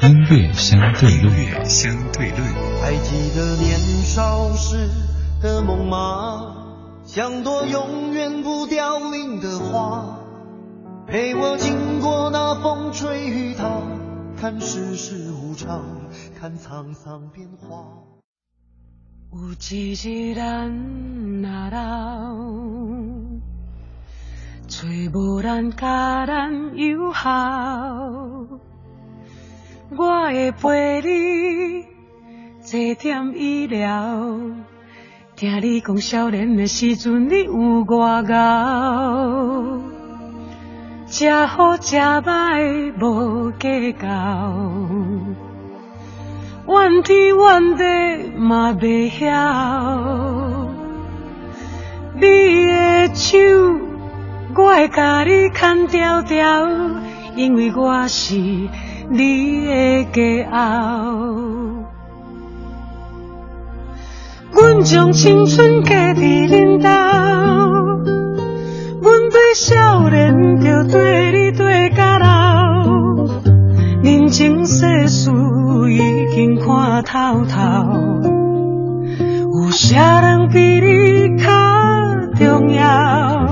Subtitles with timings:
[0.00, 2.46] 音乐相对论。
[2.80, 4.88] 还记得年少时
[5.42, 6.56] 的梦吗？
[7.08, 10.18] 像朵永远不凋零的花，
[11.06, 13.80] 陪我经过那风吹雨打，
[14.38, 15.82] 看世事无常，
[16.38, 17.88] 看沧桑变化。
[19.32, 22.38] 有一日，咱难到，
[24.66, 27.30] 找无咱家咱友好，
[29.96, 31.86] 我会陪你
[32.60, 34.50] 坐点医疗。
[35.38, 39.78] 听你讲少年的时阵，你有外敖，
[41.06, 44.52] 食好食歹无计较，
[46.66, 50.70] 怨天怨地嘛袂晓。
[52.16, 52.66] 你
[53.06, 53.38] 的手，
[54.56, 56.66] 我会甲你牵条条，
[57.36, 61.77] 因为我是你的骄傲。
[64.82, 66.88] 将青春嫁在恁兜，
[69.02, 72.84] 阮对少年就跟你跟甲老，
[74.02, 75.30] 人情世事
[75.90, 75.98] 已
[76.34, 78.28] 经看透透，
[79.62, 83.50] 有啥人比你更重要？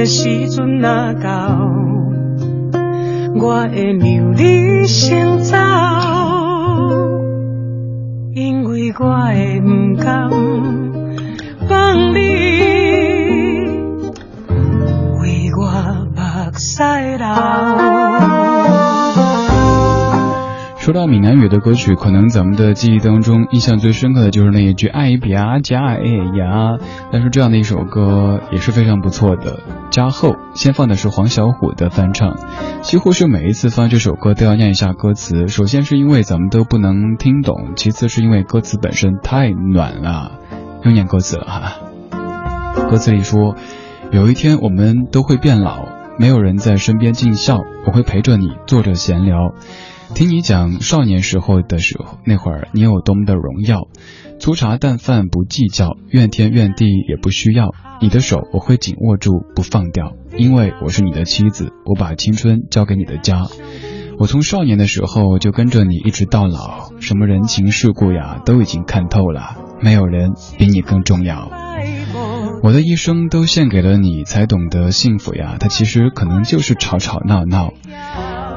[0.07, 1.71] 时阵若到，
[3.37, 5.57] 我会让你先走，
[8.35, 10.29] 因为我会不甘
[11.69, 12.37] 放你
[15.23, 16.83] 为我目屎
[17.17, 17.74] 流。
[20.85, 26.05] 说到闽南语的歌曲，可能咱们的记忆当中印象最深刻的就是那一句“爱比啊加爱哎
[26.37, 26.75] 呀”，
[27.11, 29.61] 但是这样的一首歌也是非常不错的。
[29.91, 32.37] 加厚，先放的是黄小琥的翻唱。
[32.83, 40.33] 几乎是每一次放这首歌都要念一下歌词，首先是因为咱们都不能听懂，其次是因为歌词本身太暖了，
[40.85, 42.91] 又念歌词了哈。
[42.91, 43.57] 歌词里说
[44.13, 45.87] ：“有一天我们都会变老，
[46.19, 47.57] 没有人在身边尽孝，
[47.87, 49.55] 我会陪着你坐着闲聊。”
[50.15, 53.89] 听你讲少年时候的时候，那会儿你有多么的荣耀，
[54.39, 57.73] 粗茶淡饭不计较，怨天怨地也不需要。
[58.01, 61.73] 你的手我会紧握住不放掉，因为我是你的妻子。
[61.87, 63.47] 我把青春交给你的家，
[64.19, 69.57] 我从少年的时候就跟着你一直到老，什么人情世故呀都已经看透了。
[69.81, 71.51] 没有人比你更重要，
[72.63, 75.57] 我的一生都献给了你，才懂得幸福呀。
[75.59, 77.73] 它其实可能就是吵吵闹闹。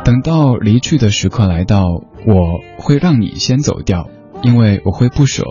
[0.08, 1.82] 等到离去的时刻来到，
[2.26, 4.08] 我会让你先走掉，
[4.42, 5.44] 因为我会不舍，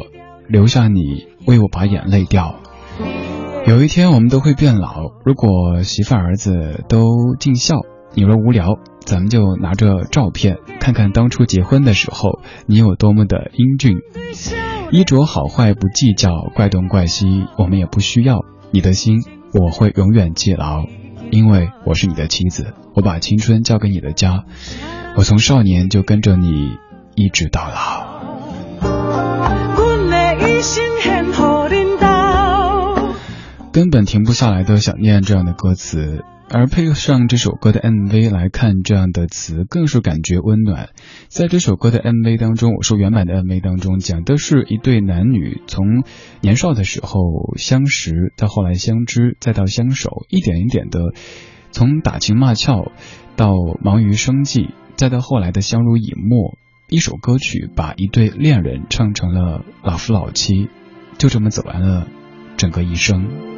[0.49, 2.55] 留下你为我把眼泪掉。
[3.67, 7.05] 有一天我们都会变老，如果媳妇儿子都
[7.39, 7.81] 尽孝，
[8.15, 13.99] 你若无聊，咱们就拿着照片看看当初结婚的时候你有多么的英俊，
[14.91, 18.41] 衣着好坏不计较，怪东怪西我们也不需要，
[18.71, 19.19] 你的心
[19.53, 20.87] 我会永远记牢。
[21.31, 24.45] 因为我是你的妻子，我把青春交给你的家，
[25.17, 26.77] 我从少年就跟着你，
[27.15, 28.07] 一直到老。
[33.73, 36.23] 根本停不下来的想念，这样的歌词。
[36.49, 40.91] 而配上这首歌的 MV 来看，这样的词更是感觉温暖。
[41.27, 46.05] 在这首歌的 MV 当中，我说原版的 MV 当中讲的是一对男女从
[46.43, 47.21] 年少的时候
[47.57, 51.01] 相识，到后来相知，再到相守，一点一点的，
[51.73, 52.93] 从打情骂俏
[53.35, 53.51] 到
[53.83, 56.57] 忙于生计，再到后来的相濡以沫。
[56.89, 60.69] 一首歌曲把一对恋人唱成了老夫老妻，
[61.19, 62.07] 就这么走完了
[62.57, 63.56] 整个一生。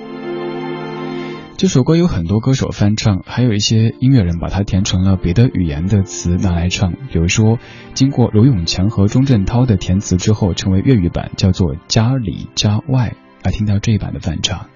[1.58, 6.92] 这首歌有很多歌手翻唱，还有一些音乐人把它填成了别的语言的词拿来唱。
[7.12, 7.58] 比如说，
[7.94, 13.16] 经过罗永强和钟镇涛的填词之后，成为粤语版，叫做《家里家外》。
[13.44, 14.66] 来听到这一版的翻唱。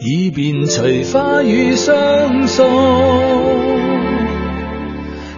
[0.00, 2.66] 以便随花雨相送。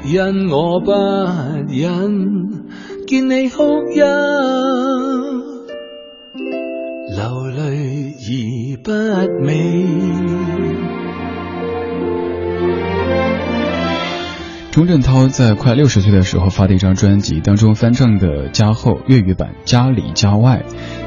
[0.05, 0.91] 因我不
[1.73, 2.49] 忍
[3.07, 4.01] 见你哭泣，
[7.11, 8.13] 流泪
[8.77, 10.72] 而不美。
[14.73, 20.65] 钟镇涛在快六十岁的时候发的一张专辑当中翻唱的《家后》粤语版《家里家外》，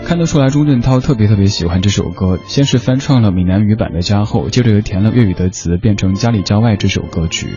[0.07, 2.37] 看得出来钟镇涛特别特别喜欢这首歌。
[2.45, 7.47] 先是翻唱了闽南语版的《家后》，接着又填了粤语的词，变成《家里家外》这首歌曲。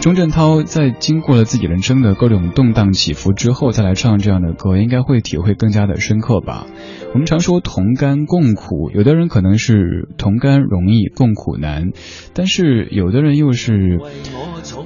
[0.00, 6.66] 钟镇涛在经过了自己人生的各种动荡起伏之后，再来唱这样的歌，应该会体会更加的深刻吧。
[7.14, 11.90] 我们常说同甘共苦，有的人可能是同甘容易共苦难，
[12.32, 13.98] 但是有的人又是，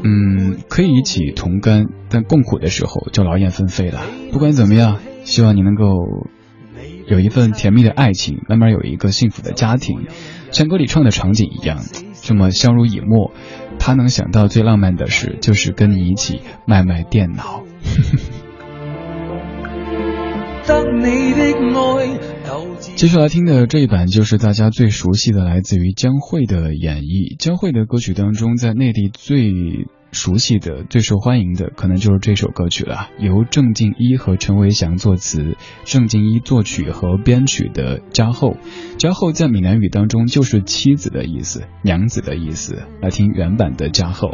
[0.02, 4.00] 嗯，可以一起同甘，但共苦的时候就劳燕分飞了。
[4.32, 5.82] 不管怎么样，希望你能够
[7.06, 10.06] 有一份甜蜜的爱情，慢慢有一个幸福的家庭，
[10.52, 11.80] 像歌里唱的场景一样，
[12.22, 13.30] 这么相濡以沫。
[13.84, 17.64] 他能想到最浪漫的事，就是跟你一起卖卖电脑。
[22.94, 27.36] 接 下来听的这一版，就是大家最熟悉的，来自于江蕙的演绎。
[27.40, 29.50] 江蕙的歌曲当中，在内地最。
[30.12, 38.50] 熟悉的、最受欢迎的可能就是这首歌曲了，由郑敬一和陈维祥作词，郑敬一作曲和编曲的《家后》。
[38.98, 42.82] 家后在闽南语当中就是妻子的意思、娘子的意思。
[43.00, 44.28] 来听原版的《家后》。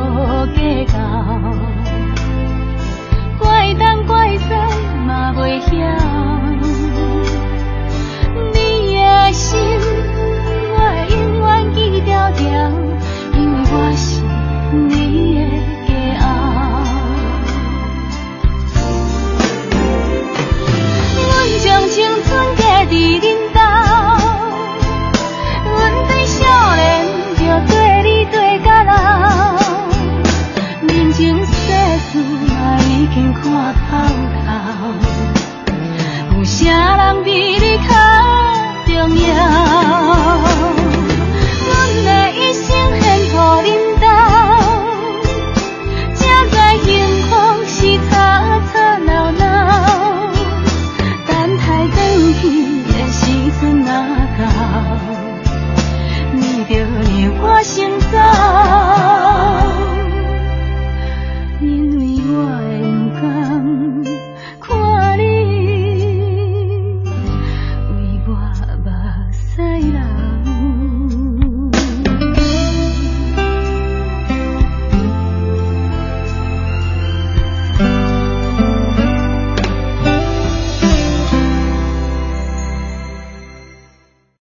[0.53, 1.58] 计较。